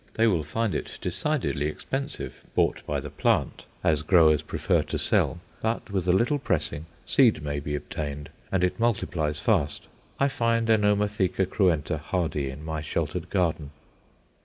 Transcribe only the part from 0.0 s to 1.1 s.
They will find it